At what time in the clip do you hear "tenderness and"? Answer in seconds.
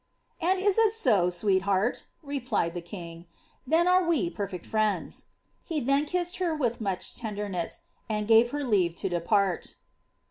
7.13-8.27